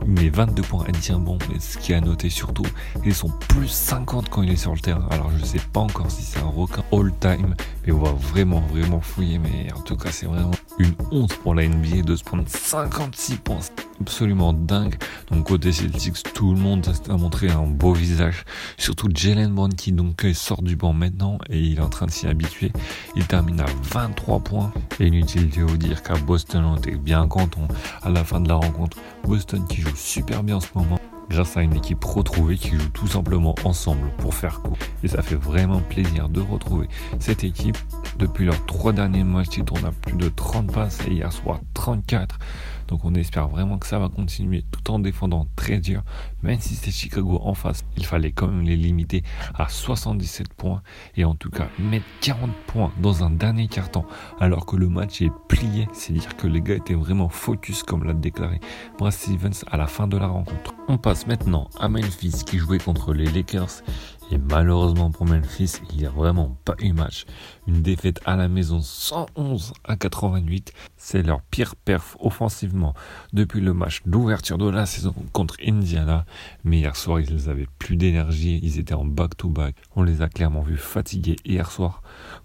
met 0.05 0.29
22 0.29 0.61
points 0.63 0.85
à 0.85 0.91
dire 0.91 1.19
bon, 1.19 1.37
mais 1.49 1.59
ce 1.59 1.77
qui 1.77 1.93
a 1.93 2.01
noté 2.01 2.29
surtout, 2.29 2.65
ils 3.05 3.15
sont 3.15 3.31
plus 3.47 3.69
50 3.69 4.29
quand 4.29 4.41
il 4.41 4.51
est 4.51 4.57
sur 4.57 4.73
le 4.73 4.79
terrain. 4.79 5.07
Alors 5.11 5.31
je 5.39 5.45
sais 5.45 5.61
pas 5.71 5.79
encore 5.79 6.11
si 6.11 6.23
c'est 6.23 6.39
un 6.39 6.49
record 6.49 6.83
all-time, 6.91 7.55
mais 7.85 7.93
on 7.93 7.99
va 7.99 8.11
vraiment, 8.11 8.59
vraiment 8.59 8.99
fouiller. 8.99 9.39
Mais 9.39 9.71
en 9.73 9.79
tout 9.79 9.95
cas, 9.95 10.11
c'est 10.11 10.25
vraiment 10.25 10.51
une 10.79 10.93
honte 11.11 11.35
pour 11.37 11.55
la 11.55 11.65
NBA 11.65 12.01
de 12.01 12.15
se 12.17 12.23
prendre 12.25 12.43
56 12.45 13.37
points. 13.37 13.59
Absolument 14.01 14.51
dingue. 14.51 14.95
Donc 15.29 15.45
côté 15.45 15.71
Celtics, 15.71 16.23
tout 16.33 16.55
le 16.55 16.59
monde 16.59 16.91
a 17.07 17.17
montré 17.17 17.51
un 17.51 17.67
beau 17.67 17.93
visage. 17.93 18.45
Surtout 18.79 19.09
Jalen 19.13 19.53
Brown 19.53 19.71
qui 19.71 19.91
donc 19.91 20.25
sort 20.33 20.63
du 20.63 20.75
banc 20.75 20.91
maintenant 20.91 21.37
et 21.51 21.59
il 21.59 21.77
est 21.77 21.81
en 21.81 21.89
train 21.89 22.07
de 22.07 22.11
s'y 22.11 22.25
habituer. 22.25 22.71
Il 23.15 23.27
termine 23.27 23.61
à 23.61 23.67
23 23.93 24.39
points. 24.39 24.73
Et 24.99 25.05
inutile 25.05 25.51
de 25.51 25.61
vous 25.61 25.77
dire 25.77 26.01
qu'à 26.01 26.15
Boston, 26.15 26.65
on 26.65 26.77
était 26.77 26.95
bien 26.95 27.27
content 27.27 27.67
à 28.01 28.09
la 28.09 28.23
fin 28.23 28.39
de 28.39 28.49
la 28.49 28.55
rencontre. 28.55 28.97
Boston 29.23 29.63
qui 29.69 29.81
joue 29.81 29.95
super 29.95 30.41
bien 30.41 30.55
en 30.55 30.61
ce 30.61 30.69
moment 30.73 30.97
grâce 31.29 31.55
à 31.55 31.61
une 31.61 31.75
équipe 31.75 32.03
retrouvée 32.03 32.57
qui 32.57 32.71
joue 32.71 32.89
tout 32.89 33.07
simplement 33.07 33.55
ensemble 33.63 34.09
pour 34.17 34.33
faire 34.33 34.61
coup. 34.61 34.75
Et 35.03 35.07
ça 35.07 35.21
fait 35.21 35.35
vraiment 35.35 35.79
plaisir 35.79 36.27
de 36.27 36.41
retrouver 36.41 36.87
cette 37.19 37.43
équipe. 37.43 37.77
Depuis 38.17 38.45
leurs 38.45 38.65
trois 38.65 38.91
derniers 38.91 39.23
matchs, 39.23 39.57
ils 39.57 39.63
tournent 39.63 39.85
à 39.85 39.91
plus 39.91 40.17
de 40.17 40.27
30 40.27 40.71
passes 40.71 40.99
et 41.07 41.11
hier 41.11 41.31
soir 41.31 41.59
34. 41.73 42.37
Donc 42.91 43.05
on 43.05 43.15
espère 43.15 43.47
vraiment 43.47 43.77
que 43.77 43.87
ça 43.87 43.97
va 43.97 44.09
continuer 44.09 44.65
tout 44.69 44.91
en 44.91 44.99
défendant 44.99 45.47
très 45.55 45.77
dur. 45.77 46.03
Même 46.43 46.59
si 46.59 46.75
c'est 46.75 46.91
Chicago 46.91 47.39
en 47.41 47.53
face, 47.53 47.85
il 47.95 48.05
fallait 48.05 48.33
quand 48.33 48.47
même 48.47 48.63
les 48.63 48.75
limiter 48.75 49.23
à 49.55 49.69
77 49.69 50.53
points. 50.53 50.81
Et 51.15 51.23
en 51.23 51.33
tout 51.33 51.49
cas, 51.49 51.69
mettre 51.79 52.05
40 52.19 52.51
points 52.67 52.91
dans 53.01 53.23
un 53.23 53.29
dernier 53.29 53.69
carton 53.69 54.03
alors 54.41 54.65
que 54.65 54.75
le 54.75 54.89
match 54.89 55.21
est 55.21 55.31
plié. 55.47 55.87
C'est 55.93 56.11
dire 56.11 56.35
que 56.35 56.47
les 56.47 56.59
gars 56.59 56.75
étaient 56.75 56.93
vraiment 56.93 57.29
focus 57.29 57.83
comme 57.83 58.03
l'a 58.03 58.13
déclaré 58.13 58.59
Brad 58.99 59.13
Stevens 59.13 59.63
à 59.71 59.77
la 59.77 59.87
fin 59.87 60.07
de 60.09 60.17
la 60.17 60.27
rencontre. 60.27 60.75
On 60.89 60.97
passe 60.97 61.27
maintenant 61.27 61.69
à 61.79 61.87
Memphis 61.87 62.43
qui 62.45 62.57
jouait 62.57 62.77
contre 62.77 63.13
les 63.13 63.25
Lakers 63.25 63.83
et 64.31 64.37
malheureusement 64.37 65.11
pour 65.11 65.25
Memphis, 65.25 65.81
il 65.91 65.97
n'y 65.97 66.05
a 66.05 66.09
vraiment 66.09 66.57
pas 66.63 66.75
eu 66.79 66.93
match. 66.93 67.25
Une 67.67 67.81
défaite 67.81 68.21
à 68.25 68.37
la 68.37 68.47
maison 68.47 68.79
111 68.81 69.73
à 69.83 69.97
88, 69.97 70.71
c'est 70.95 71.21
leur 71.21 71.41
pire 71.41 71.75
perf 71.75 72.15
offensivement 72.19 72.93
depuis 73.33 73.59
le 73.59 73.73
match 73.73 74.01
d'ouverture 74.05 74.57
de 74.57 74.69
la 74.69 74.85
saison 74.85 75.13
contre 75.33 75.57
Indiana. 75.65 76.25
Mais 76.63 76.79
hier 76.79 76.95
soir, 76.95 77.19
ils 77.19 77.49
avaient 77.49 77.67
plus 77.77 77.97
d'énergie, 77.97 78.61
ils 78.63 78.79
étaient 78.79 78.93
en 78.93 79.05
back-to-back. 79.05 79.75
On 79.97 80.03
les 80.03 80.21
a 80.21 80.29
clairement 80.29 80.61
vus 80.61 80.77
fatigués 80.77 81.35
hier 81.43 81.69
soir. 81.69 82.01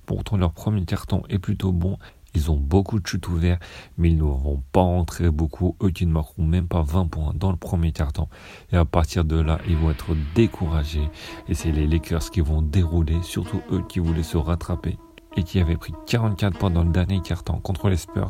Pourtant, 0.06 0.36
leur 0.36 0.52
premier 0.52 0.84
carton 0.84 1.22
est 1.28 1.38
plutôt 1.38 1.70
bon 1.72 1.98
ils 2.36 2.50
ont 2.50 2.56
beaucoup 2.56 3.00
de 3.00 3.06
chutes 3.06 3.28
ouverts, 3.28 3.58
mais 3.96 4.10
ils 4.10 4.16
ne 4.16 4.22
vont 4.22 4.62
pas 4.72 4.82
rentrer 4.82 5.30
beaucoup. 5.30 5.76
Eux 5.82 5.90
qui 5.90 6.06
ne 6.06 6.12
marqueront 6.12 6.44
même 6.44 6.68
pas 6.68 6.82
20 6.82 7.06
points 7.06 7.32
dans 7.34 7.50
le 7.50 7.56
premier 7.56 7.92
quart-temps. 7.92 8.28
Et 8.72 8.76
à 8.76 8.84
partir 8.84 9.24
de 9.24 9.40
là, 9.40 9.58
ils 9.68 9.76
vont 9.76 9.90
être 9.90 10.14
découragés. 10.34 11.08
Et 11.48 11.54
c'est 11.54 11.72
les 11.72 11.86
Lakers 11.86 12.30
qui 12.30 12.40
vont 12.40 12.62
dérouler, 12.62 13.22
surtout 13.22 13.62
eux 13.72 13.82
qui 13.88 13.98
voulaient 14.00 14.22
se 14.22 14.36
rattraper 14.36 14.98
et 15.36 15.42
qui 15.42 15.60
avait 15.60 15.76
pris 15.76 15.92
44 16.06 16.58
points 16.58 16.70
dans 16.70 16.82
le 16.82 16.90
dernier 16.90 17.20
quart-temps 17.20 17.60
contre 17.62 17.88
les 17.88 17.96
Spurs. 17.96 18.28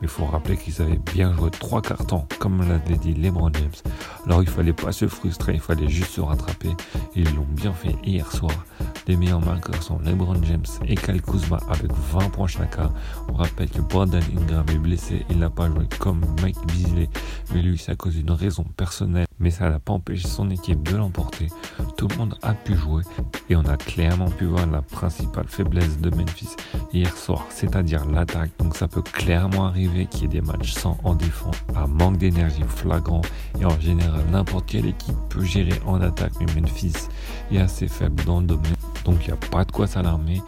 Mais 0.00 0.02
il 0.02 0.08
faut 0.08 0.24
rappeler 0.24 0.56
qu'ils 0.56 0.80
avaient 0.82 1.00
bien 1.12 1.34
joué 1.34 1.50
trois 1.50 1.82
quarts-temps, 1.82 2.26
comme 2.38 2.66
l'avait 2.68 2.96
dit 2.96 3.14
LeBron 3.14 3.50
James. 3.54 3.92
Alors 4.26 4.42
il 4.42 4.48
fallait 4.48 4.72
pas 4.72 4.92
se 4.92 5.08
frustrer, 5.08 5.54
il 5.54 5.60
fallait 5.60 5.88
juste 5.88 6.12
se 6.12 6.20
rattraper. 6.20 6.70
Et 7.14 7.20
ils 7.20 7.34
l'ont 7.34 7.46
bien 7.50 7.72
fait 7.72 7.96
hier 8.04 8.30
soir. 8.30 8.64
Les 9.08 9.16
meilleurs 9.16 9.44
marqueurs 9.44 9.82
sont 9.82 9.98
LeBron 9.98 10.40
James 10.44 10.64
et 10.86 10.94
Kyle 10.94 11.22
Kuzma 11.22 11.58
avec 11.68 11.90
20 11.92 12.30
points 12.30 12.46
chacun. 12.46 12.92
On 13.28 13.34
rappelle 13.34 13.68
que 13.68 13.80
Brandon 13.80 14.20
Ingram 14.36 14.64
est 14.68 14.78
blessé, 14.78 15.26
il 15.30 15.38
n'a 15.38 15.50
pas 15.50 15.68
joué 15.68 15.86
comme 15.98 16.20
Mike 16.40 16.58
Beasley, 16.68 17.08
mais 17.52 17.62
lui 17.62 17.78
c'est 17.78 17.92
à 17.92 17.96
cause 17.96 18.14
d'une 18.14 18.30
raison 18.30 18.64
personnelle. 18.76 19.26
Mais 19.40 19.50
ça 19.50 19.68
n'a 19.68 19.80
pas 19.80 19.92
empêché 19.92 20.28
son 20.28 20.50
équipe 20.50 20.88
de 20.88 20.96
l'emporter. 20.96 21.48
Tout 21.96 22.06
le 22.06 22.16
monde 22.16 22.36
a 22.42 22.54
pu 22.54 22.76
jouer 22.76 23.02
et 23.50 23.56
on 23.56 23.64
a 23.64 23.76
clairement 23.76 24.30
pu 24.30 24.44
voir 24.44 24.66
la 24.66 24.82
principale 24.82 25.48
faiblesse 25.48 25.98
de 25.98 26.10
Memphis 26.10 26.41
hier 26.92 27.16
soir, 27.16 27.46
c'est-à-dire 27.50 28.04
l'attaque. 28.06 28.50
Donc 28.58 28.76
ça 28.76 28.88
peut 28.88 29.02
clairement 29.02 29.66
arriver 29.66 30.06
qu'il 30.06 30.22
y 30.22 30.24
ait 30.24 30.28
des 30.28 30.40
matchs 30.40 30.72
sans 30.72 30.98
en 31.04 31.14
défense, 31.14 31.56
un 31.74 31.86
manque 31.86 32.18
d'énergie 32.18 32.62
flagrant 32.66 33.22
et 33.60 33.64
en 33.64 33.80
général 33.80 34.22
n'importe 34.30 34.66
quelle 34.66 34.86
équipe 34.86 35.16
peut 35.28 35.44
gérer 35.44 35.80
en 35.86 36.00
attaque, 36.00 36.32
mais 36.40 36.60
Memphis 36.60 37.08
est 37.50 37.58
assez 37.58 37.88
faible 37.88 38.24
dans 38.24 38.40
le 38.40 38.46
domaine. 38.46 38.74
Donc 39.04 39.16
il 39.22 39.28
n'y 39.28 39.32
a 39.32 39.48
pas 39.50 39.64
de 39.64 39.72
quoi 39.72 39.86
s'alarmer. 39.86 40.42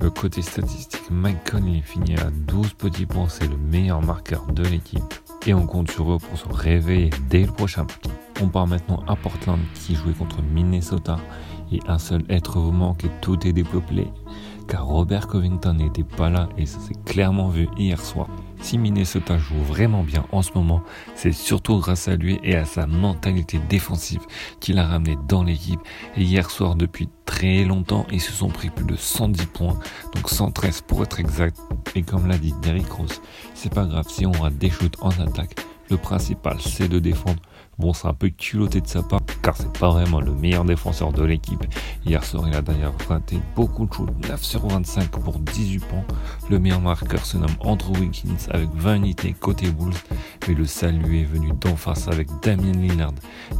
Le 0.00 0.10
côté 0.10 0.42
statistique, 0.42 1.10
Mike 1.10 1.50
Conley 1.50 1.80
finit 1.82 2.16
à 2.16 2.30
12 2.30 2.74
petits 2.74 3.06
points, 3.06 3.28
c'est 3.28 3.48
le 3.48 3.56
meilleur 3.56 4.02
marqueur 4.02 4.46
de 4.52 4.62
l'équipe. 4.62 5.02
Et 5.46 5.54
on 5.54 5.66
compte 5.66 5.90
sur 5.90 6.12
eux 6.12 6.18
pour 6.18 6.38
se 6.38 6.48
réveiller 6.48 7.10
dès 7.30 7.46
le 7.46 7.52
prochain 7.52 7.82
match. 7.82 8.12
On 8.42 8.48
part 8.48 8.66
maintenant 8.66 9.02
à 9.06 9.16
Portland 9.16 9.60
qui 9.74 9.94
jouait 9.94 10.12
contre 10.12 10.42
Minnesota 10.42 11.16
et 11.72 11.80
un 11.88 11.98
seul 11.98 12.24
être 12.28 12.58
vous 12.58 12.72
manque 12.72 13.04
et 13.04 13.10
tout 13.20 13.46
est 13.46 13.52
dépeuplé 13.52 14.08
car 14.68 14.86
Robert 14.86 15.26
Covington 15.26 15.74
n'était 15.74 16.04
pas 16.04 16.30
là 16.30 16.48
et 16.58 16.66
ça 16.66 16.78
s'est 16.80 16.94
clairement 17.04 17.48
vu 17.48 17.68
hier 17.76 18.00
soir. 18.00 18.28
Si 18.60 18.78
Minnesota 18.78 19.38
joue 19.38 19.60
vraiment 19.60 20.02
bien 20.02 20.24
en 20.32 20.42
ce 20.42 20.52
moment, 20.54 20.82
c'est 21.14 21.32
surtout 21.32 21.78
grâce 21.78 22.08
à 22.08 22.16
lui 22.16 22.38
et 22.42 22.56
à 22.56 22.64
sa 22.64 22.86
mentalité 22.86 23.60
défensive 23.68 24.22
qu'il 24.60 24.78
a 24.78 24.86
ramené 24.86 25.16
dans 25.28 25.42
l'équipe. 25.42 25.80
Et 26.16 26.22
hier 26.22 26.50
soir, 26.50 26.74
depuis 26.74 27.08
très 27.26 27.64
longtemps, 27.64 28.06
ils 28.10 28.20
se 28.20 28.32
sont 28.32 28.48
pris 28.48 28.70
plus 28.70 28.86
de 28.86 28.96
110 28.96 29.46
points, 29.46 29.78
donc 30.14 30.28
113 30.28 30.82
pour 30.82 31.02
être 31.02 31.20
exact. 31.20 31.58
Et 31.94 32.02
comme 32.02 32.26
l'a 32.26 32.38
dit 32.38 32.54
Derrick 32.62 32.90
Rose, 32.90 33.20
c'est 33.54 33.72
pas 33.72 33.84
grave 33.84 34.06
si 34.08 34.26
on 34.26 34.32
rate 34.32 34.58
des 34.58 34.70
shoots 34.70 34.96
en 35.00 35.10
attaque. 35.10 35.56
Le 35.88 35.96
principal, 35.96 36.56
c'est 36.60 36.88
de 36.88 36.98
défendre. 36.98 37.40
Bon, 37.78 37.92
c'est 37.92 38.08
un 38.08 38.14
peu 38.14 38.30
culotté 38.30 38.80
de 38.80 38.86
sa 38.86 39.02
part, 39.02 39.20
car 39.42 39.54
c'est 39.54 39.70
pas 39.78 39.90
vraiment 39.90 40.22
le 40.22 40.32
meilleur 40.32 40.64
défenseur 40.64 41.12
de 41.12 41.22
l'équipe. 41.22 41.62
Hier 42.06 42.24
soir, 42.24 42.48
il 42.48 42.54
a 42.54 42.62
d'ailleurs 42.62 42.94
raté 43.06 43.38
beaucoup 43.54 43.84
de 43.84 43.92
choses, 43.92 44.08
9 44.28 44.42
sur 44.42 44.66
25 44.66 45.10
pour 45.10 45.38
18 45.38 45.80
points. 45.80 46.04
Le 46.48 46.58
meilleur 46.58 46.80
marqueur 46.80 47.26
se 47.26 47.36
nomme 47.36 47.54
Andrew 47.60 47.92
Wiggins 47.98 48.48
avec 48.50 48.70
20 48.74 48.94
unités 48.96 49.34
côté 49.34 49.66
Wolves, 49.68 50.02
mais 50.48 50.54
le 50.54 50.64
salut 50.64 51.20
est 51.20 51.24
venu 51.24 51.52
d'en 51.60 51.76
face 51.76 52.08
avec 52.08 52.28
Damien 52.42 52.72
Lillard 52.72 53.12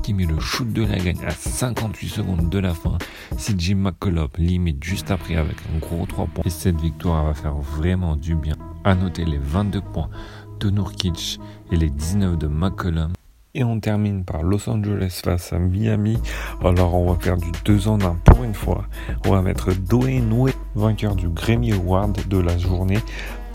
qui 0.03 0.15
met 0.15 0.25
le 0.25 0.41
shoot 0.41 0.73
de 0.73 0.85
la 0.85 0.97
gagne 0.97 1.23
à 1.27 1.31
58 1.31 2.09
secondes 2.09 2.49
de 2.49 2.59
la 2.59 2.73
fin. 2.73 2.97
C'est 3.37 3.61
Jim 3.61 3.77
McCullough 3.77 4.31
limite 4.39 4.83
juste 4.83 5.11
après 5.11 5.37
avec 5.37 5.57
un 5.75 5.79
gros 5.79 6.07
3 6.07 6.27
points. 6.27 6.45
Et 6.47 6.51
cette 6.51 6.81
victoire 6.81 7.27
va 7.27 7.35
faire 7.35 7.55
vraiment 7.55 8.17
du 8.17 8.35
bien. 8.35 8.55
À 8.83 8.95
noter 8.95 9.27
les 9.27 9.39
22 9.39 9.83
points 9.83 10.09
de 10.61 10.71
Nurkic 10.71 11.39
et 11.71 11.77
les 11.77 11.91
19 11.91 12.39
de 12.39 12.47
McCollum. 12.47 13.13
Et 13.59 13.65
on 13.65 13.81
termine 13.81 14.23
par 14.23 14.43
Los 14.43 14.69
Angeles 14.69 15.23
face 15.25 15.55
à 15.55 15.59
Miami. 15.59 16.19
Alors 16.63 16.95
on 16.95 17.11
va 17.11 17.19
faire 17.19 17.39
du 17.39 17.51
2 17.65 17.89
en 17.89 17.99
1 17.99 18.17
pour 18.23 18.45
une 18.45 18.53
fois. 18.53 18.85
On 19.25 19.31
va 19.31 19.41
mettre 19.41 19.73
Dwayne 19.73 20.31
Wade, 20.31 20.53
vainqueur 20.75 21.17
du 21.17 21.31
Grammy 21.31 21.73
Award 21.73 22.29
de 22.29 22.37
la 22.37 22.59
journée, 22.59 22.99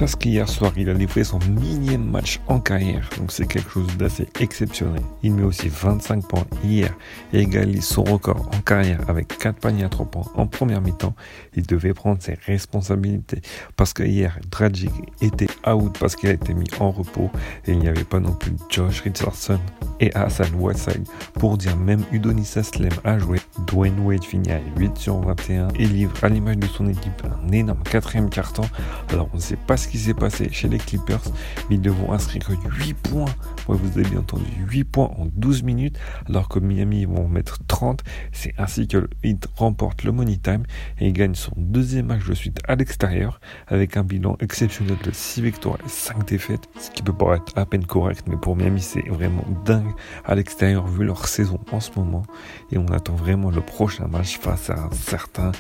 parce 0.02 0.16
qu'hier 0.16 0.50
soir, 0.50 0.74
il 0.78 0.90
a 0.90 0.96
livré 0.96 1.24
son 1.24 1.38
millième 1.62 2.04
match 2.04 2.40
en 2.48 2.60
carrière, 2.60 3.08
donc 3.20 3.32
c'est 3.32 3.46
quelque 3.46 3.70
chose 3.70 3.96
d'assez 3.98 4.28
exceptionnel. 4.40 5.04
Il 5.22 5.36
met 5.36 5.44
aussi 5.44 5.70
25 5.70 6.28
points 6.28 6.48
hier 6.64 6.92
et 7.34 7.42
égalise 7.42 7.86
son 7.86 8.04
record 8.04 8.50
en 8.52 8.62
carrière 8.62 9.08
avec 9.08 9.38
4 9.38 9.60
paniers 9.60 9.84
à 9.84 9.90
3 9.90 10.08
points 10.08 10.26
en 10.34 10.48
première 10.48 10.82
mi-temps. 10.82 11.14
Il 11.56 11.68
devait 11.68 11.94
prendre 11.94 12.20
ses 12.20 12.34
responsabilités 12.48 13.42
parce 13.76 13.94
que 13.94 14.02
hier, 14.02 14.40
Dragic 14.50 14.90
était 15.22 15.50
out 15.70 15.96
parce 16.00 16.16
qu'il 16.16 16.30
a 16.30 16.34
été 16.34 16.56
mis 16.56 16.66
en 16.80 16.90
repos 16.90 17.30
et 17.68 17.74
il 17.74 17.78
n'y 17.78 17.88
avait 17.88 18.04
pas 18.04 18.20
non 18.20 18.34
plus 18.34 18.54
Josh 18.72 19.02
Richardson 19.02 19.60
et 20.00 20.12
Hassan 20.16 20.50
Whiteside 20.56 21.08
pour 21.34 21.60
dire 21.60 21.78
même 21.78 22.04
Udonis 22.12 22.54
Aslem 22.56 22.90
a 23.04 23.20
joué. 23.20 23.40
Dwayne 23.68 24.00
Wade 24.00 24.24
finit 24.24 24.52
à 24.52 24.60
8 24.78 24.98
sur 24.98 25.22
21 25.22 25.68
et 25.76 25.86
livre 25.86 26.14
à 26.24 26.30
l'image 26.30 26.58
de 26.58 26.66
son 26.66 26.90
équipe 26.90 27.24
un 27.24 27.52
énorme 27.52 27.84
quatrième 27.84 28.32
carton. 28.32 28.64
Alors 29.10 29.30
on 29.32 29.36
ne 29.36 29.42
sait 29.42 29.58
pas 29.58 29.78
ce 29.78 29.91
qui 29.92 29.98
s'est 29.98 30.14
passé 30.14 30.48
chez 30.52 30.70
les 30.70 30.78
Clippers, 30.78 31.22
ils 31.70 31.82
devront 31.82 32.14
inscrire 32.14 32.50
8 32.50 32.94
points. 32.94 33.26
vous 33.68 34.00
avez 34.00 34.10
bien 34.10 34.20
entendu 34.20 34.46
8 34.70 34.84
points 34.86 35.12
en 35.18 35.26
12 35.26 35.64
minutes, 35.64 36.00
alors 36.30 36.48
que 36.48 36.60
Miami 36.60 37.04
vont 37.04 37.28
mettre 37.28 37.60
30. 37.68 38.02
C'est 38.32 38.54
ainsi 38.58 38.88
que 38.88 38.98
le 38.98 39.10
Heat 39.24 39.48
remporte 39.56 40.04
le 40.04 40.14
Money 40.14 40.38
Time 40.38 40.64
et 41.00 41.12
gagne 41.12 41.36
son 41.36 41.52
deuxième 41.58 42.06
match 42.06 42.26
de 42.26 42.34
suite 42.34 42.60
à 42.68 42.76
l'extérieur 42.76 43.42
avec 43.68 43.98
un 43.98 44.04
bilan 44.04 44.38
exceptionnel 44.40 44.98
de 45.04 45.12
6 45.12 45.42
victoires 45.42 45.78
et 45.86 45.90
5 45.90 46.26
défaites, 46.26 46.70
ce 46.80 46.90
qui 46.90 47.04
peut 47.04 47.14
paraître 47.14 47.52
à 47.58 47.66
peine 47.66 47.86
correct, 47.86 48.26
mais 48.28 48.38
pour 48.38 48.56
Miami 48.56 48.82
c'est 48.82 49.08
vraiment 49.10 49.46
dingue 49.66 49.92
à 50.24 50.36
l'extérieur 50.36 50.88
vu 50.88 51.04
leur 51.04 51.28
saison 51.28 51.60
en 51.72 51.82
ce 51.82 51.92
moment. 51.98 52.24
Et 52.72 52.78
on 52.78 52.88
attend 52.88 53.16
vraiment 53.16 53.52
le 53.52 53.62
prochain 53.62 54.08
match 54.08 54.40
face 54.40 54.70
à 54.70 54.86
un 54.86 54.92
certain 54.92 55.52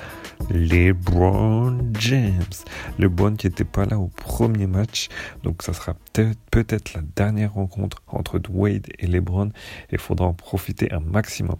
LeBron 0.50 1.78
James. 2.00 2.44
LeBron 2.98 3.36
qui 3.36 3.48
n'était 3.48 3.64
pas 3.64 3.86
là 3.86 3.98
au 3.98 4.08
premier 4.22 4.68
match. 4.68 5.10
Donc 5.44 5.64
ça 5.64 5.74
sera 5.74 5.96
peut-être 6.52 6.94
la 6.94 7.02
dernière 7.16 7.54
rencontre 7.54 8.02
entre 8.08 8.40
Wade 8.50 8.88
et 9.00 9.08
LeBron. 9.08 9.48
Et 9.48 9.94
il 9.94 9.98
faudra 10.00 10.28
en 10.28 10.34
profiter 10.34 10.92
un 10.92 11.00
maximum. 11.00 11.58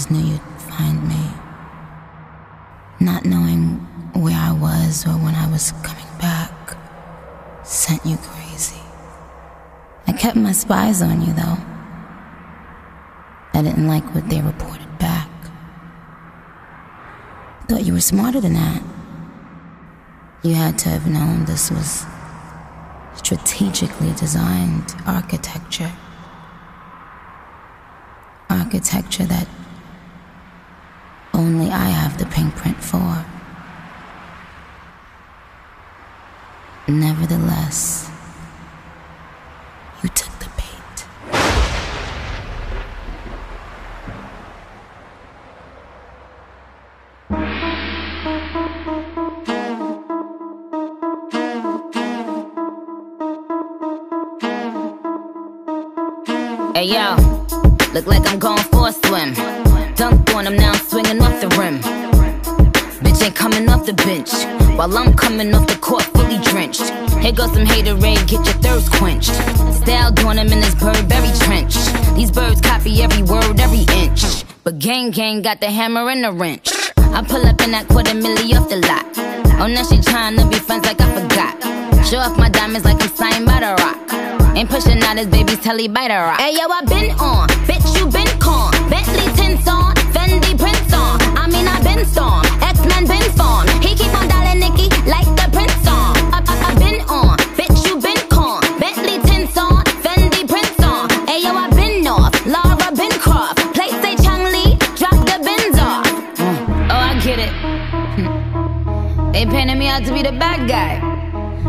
Just 0.00 0.10
knew 0.10 0.32
you'd 0.32 0.40
find 0.62 1.06
me. 1.06 1.30
Not 3.00 3.26
knowing 3.26 3.80
where 4.14 4.34
I 4.34 4.50
was 4.50 5.06
or 5.06 5.10
when 5.10 5.34
I 5.34 5.46
was 5.50 5.72
coming 5.82 6.06
back 6.18 6.74
sent 7.64 8.06
you 8.06 8.16
crazy. 8.16 8.80
I 10.06 10.12
kept 10.12 10.36
my 10.36 10.52
spies 10.52 11.02
on 11.02 11.20
you 11.20 11.34
though. 11.34 11.58
I 13.52 13.60
didn't 13.60 13.86
like 13.86 14.14
what 14.14 14.26
they 14.30 14.40
reported 14.40 14.88
back. 14.98 15.28
Thought 17.68 17.84
you 17.84 17.92
were 17.92 18.00
smarter 18.00 18.40
than 18.40 18.54
that. 18.54 18.82
You 20.42 20.54
had 20.54 20.78
to 20.78 20.88
have 20.88 21.06
known 21.06 21.44
this 21.44 21.70
was 21.70 22.06
strategically 23.16 24.14
designed 24.14 24.94
architecture 25.04 25.92
architecture 28.48 29.24
that 29.24 29.46
only 31.40 31.70
I 31.70 31.88
have 31.88 32.18
the 32.18 32.26
pink 32.26 32.54
print 32.54 32.76
for. 32.84 33.24
Nevertheless, 36.86 38.10
you 40.02 40.08
took 40.10 40.32
the 40.42 40.50
bait. 40.58 40.96
Hey 56.74 56.86
yo. 56.94 57.16
Look 57.94 58.06
like 58.06 58.26
I'm 58.30 58.38
going 58.38 58.62
for 58.70 58.88
a 58.88 58.92
swim. 58.92 59.49
Dunked 60.00 60.34
on 60.34 60.46
him, 60.46 60.56
now 60.56 60.72
I'm 60.72 60.78
swinging 60.88 61.20
off 61.20 61.42
the 61.42 61.48
rim. 61.60 61.78
Bitch 63.04 63.22
ain't 63.22 63.34
coming 63.34 63.68
off 63.68 63.84
the 63.84 63.92
bench. 63.92 64.32
While 64.78 64.96
I'm 64.96 65.12
coming 65.12 65.54
off 65.54 65.66
the 65.66 65.76
court 65.76 66.04
fully 66.04 66.38
drenched. 66.38 66.88
Here 67.20 67.32
goes 67.32 67.52
some 67.52 67.66
hater 67.66 67.94
haterade, 67.94 68.26
get 68.26 68.42
your 68.46 68.56
thirst 68.64 68.90
quenched. 68.92 69.34
Style 69.82 70.10
doing 70.10 70.38
him 70.38 70.50
in 70.54 70.60
this 70.60 70.74
Burberry 70.74 71.30
trench. 71.40 71.76
These 72.16 72.30
birds 72.30 72.62
copy 72.62 73.02
every 73.02 73.22
word, 73.24 73.60
every 73.60 73.84
inch. 74.00 74.24
But 74.64 74.78
gang 74.78 75.10
gang 75.10 75.42
got 75.42 75.60
the 75.60 75.70
hammer 75.70 76.08
and 76.08 76.24
the 76.24 76.32
wrench. 76.32 76.72
I 76.96 77.22
pull 77.22 77.44
up 77.44 77.60
in 77.60 77.72
that 77.72 77.86
quarter 77.88 78.14
milli 78.14 78.58
off 78.58 78.70
the 78.70 78.76
lot. 78.76 79.04
Oh, 79.60 79.66
now 79.66 79.82
she 79.82 80.00
trying 80.00 80.34
to 80.38 80.48
be 80.48 80.56
friends 80.56 80.86
like 80.86 80.98
I 80.98 81.08
forgot. 81.12 82.06
Show 82.06 82.20
off 82.20 82.38
my 82.38 82.48
diamonds 82.48 82.86
like 82.86 83.02
I'm 83.02 83.14
signed 83.14 83.44
by 83.44 83.60
the 83.60 83.74
rock. 83.84 84.56
Ain't 84.56 84.70
pushing 84.70 85.02
out 85.02 85.18
his 85.18 85.26
baby's 85.26 85.60
telly 85.60 85.88
biter 85.88 86.14
rock. 86.14 86.40
Hey 86.40 86.54
yo, 86.54 86.66
I 86.68 86.80
been 86.86 87.10
on, 87.20 87.48
mean, 92.00 92.06
I 92.06 92.06
been 92.06 92.06
storm, 92.06 92.62
X-Men 92.62 93.06
been 93.06 93.32
formed. 93.36 93.70
He 93.84 93.94
keep 93.94 94.12
on 94.14 94.28
dialing 94.28 94.60
Nicki 94.60 94.88
like 95.08 95.26
the 95.36 95.48
prince 95.52 95.72
song. 95.84 96.16
I, 96.32 96.42
I, 96.46 96.54
I 96.68 96.78
been 96.78 97.00
on, 97.08 97.36
bitch, 97.56 97.86
you 97.86 98.00
been 98.00 98.28
con. 98.28 98.60
Bentley 98.78 99.18
tints 99.28 99.56
on, 99.56 99.84
Fendi 100.02 100.46
prints 100.48 100.82
on. 100.82 101.08
Hey 101.26 101.42
yo, 101.42 101.52
I 101.54 101.68
been 101.70 102.06
off, 102.06 102.34
Laura 102.46 102.92
been 102.94 103.12
Croft. 103.20 103.58
Play 103.74 103.90
say 104.02 104.16
Chang 104.16 104.44
Lee, 104.52 104.76
drop 104.96 105.18
the 105.26 105.38
bins 105.44 105.78
off. 105.78 106.06
Mm. 106.36 106.88
Oh, 106.90 107.02
I 107.10 107.20
get 107.22 107.38
it. 107.38 107.52
Hmm. 108.16 109.32
They 109.32 109.46
painted 109.46 109.76
me 109.76 109.88
out 109.88 110.04
to 110.04 110.12
be 110.12 110.22
the 110.22 110.32
bad 110.32 110.68
guy. 110.68 111.00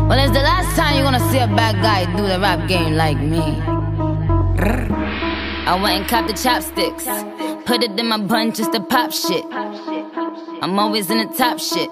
Well, 0.08 0.18
it's 0.18 0.32
the 0.32 0.42
last 0.42 0.76
time 0.76 0.94
you're 0.96 1.04
gonna 1.04 1.30
see 1.30 1.38
a 1.38 1.46
bad 1.46 1.76
guy 1.82 2.04
do 2.16 2.26
the 2.26 2.38
rap 2.40 2.68
game 2.68 2.94
like 2.94 3.18
me. 3.18 3.60
I 5.64 5.80
went 5.80 6.00
and 6.00 6.08
copped 6.08 6.28
the 6.28 6.34
chopsticks, 6.34 7.06
put 7.64 7.82
it 7.82 7.98
in 7.98 8.08
my 8.08 8.18
bun 8.18 8.52
just 8.52 8.72
to 8.72 8.80
pop 8.80 9.12
shit. 9.12 9.44
I'm 10.62 10.78
always 10.78 11.10
in 11.10 11.18
the 11.18 11.26
top 11.34 11.58
shit. 11.58 11.90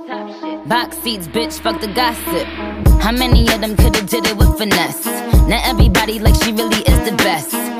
Box 0.68 0.96
seats, 0.98 1.26
bitch, 1.26 1.58
fuck 1.58 1.80
the 1.80 1.88
gossip. 1.88 2.46
How 3.02 3.10
many 3.10 3.52
of 3.52 3.60
them 3.60 3.76
could've 3.76 4.08
did 4.08 4.24
it 4.26 4.36
with 4.36 4.56
finesse? 4.58 5.06
Now 5.48 5.60
everybody 5.64 6.20
like 6.20 6.40
she 6.40 6.52
really 6.52 6.78
is 6.78 7.10
the 7.10 7.16
best. 7.16 7.79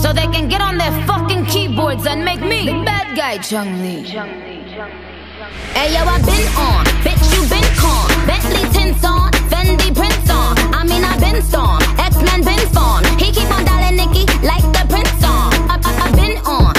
So 0.00 0.14
they 0.14 0.26
can 0.28 0.48
get 0.48 0.62
on 0.62 0.78
their 0.78 0.92
fucking 1.06 1.44
keyboards 1.46 2.06
and 2.06 2.24
make 2.24 2.40
me 2.40 2.64
the 2.64 2.82
bad 2.84 3.14
guy, 3.16 3.36
Chung 3.38 3.82
Lee. 3.82 4.02
Hey 5.76 5.92
yo, 5.92 6.00
I 6.04 6.16
been 6.24 6.46
on, 6.56 6.84
bitch 7.04 7.24
you 7.34 7.42
been 7.52 7.68
con. 7.76 8.08
Bentley 8.26 8.64
tints 8.72 9.04
on, 9.04 9.30
Fendi 9.50 9.94
prints 9.94 10.30
on. 10.30 10.56
I 10.74 10.84
mean 10.84 11.04
I 11.04 11.18
been 11.20 11.42
storm, 11.42 11.80
X-Men 11.98 12.42
been 12.44 12.64
formed. 12.72 13.06
He 13.20 13.30
keep 13.30 13.50
on 13.52 13.64
dialing 13.64 13.96
Nicki 13.96 14.24
like 14.40 14.64
the 14.72 14.84
prince 14.88 15.12
song. 15.20 15.52
I, 15.68 15.76
I, 15.84 15.90
I 16.04 16.10
been 16.16 16.36
on, 16.48 16.69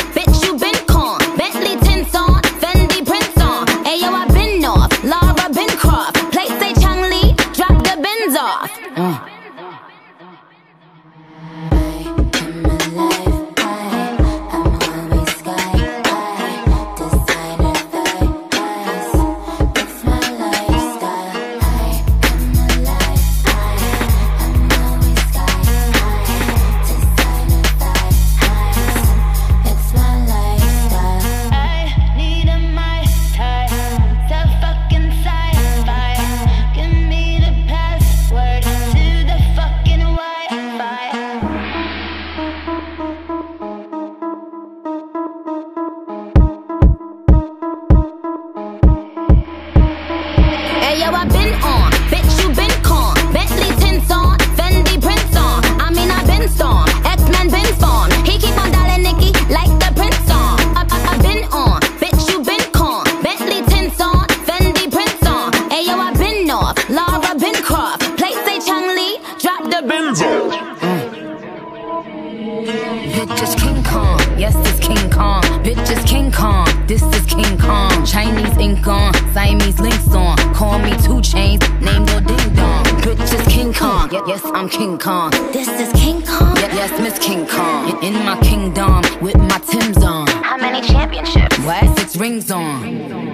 Bitch 72.41 73.43
is 73.43 73.53
King 73.61 73.83
Kong, 73.83 74.19
yes 74.35 74.55
this 74.55 74.79
King 74.79 75.11
Kong. 75.11 75.43
Bitch 75.63 75.91
is 75.95 76.03
King 76.09 76.31
Kong, 76.31 76.65
this 76.87 77.03
is 77.03 77.25
King 77.27 77.55
Kong. 77.59 78.03
Chinese 78.03 78.57
ink 78.57 78.87
on, 78.87 79.13
Siamese 79.31 79.79
links 79.79 80.07
on. 80.15 80.35
Call 80.55 80.79
me 80.79 80.91
two 81.03 81.21
chains, 81.21 81.61
name 81.81 82.03
go 82.07 82.19
ding 82.19 82.53
dong. 82.55 82.83
Bitch 83.05 83.21
is 83.39 83.47
King 83.53 83.71
Kong, 83.71 84.09
yes 84.27 84.41
I'm 84.43 84.67
King 84.69 84.97
Kong. 84.97 85.29
This 85.53 85.67
is 85.67 85.93
King 85.93 86.23
Kong. 86.23 86.55
Ye- 86.55 86.61
Yes, 86.81 86.99
Miss 86.99 87.19
King 87.19 87.45
Kong. 87.45 88.01
In 88.03 88.13
my 88.25 88.35
kingdom 88.41 89.03
with 89.21 89.37
my 89.37 89.59
Tim's 89.59 89.97
on. 90.03 90.25
How 90.27 90.57
many 90.57 90.81
championships? 90.87 91.59
What? 91.59 91.95
Six 91.99 92.15
rings 92.15 92.49
on. 92.49 93.30